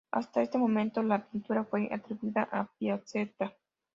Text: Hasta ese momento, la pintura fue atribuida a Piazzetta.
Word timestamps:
Hasta 0.09 0.41
ese 0.41 0.57
momento, 0.57 1.03
la 1.03 1.27
pintura 1.29 1.63
fue 1.63 1.87
atribuida 1.91 2.49
a 2.51 2.65
Piazzetta. 2.79 3.53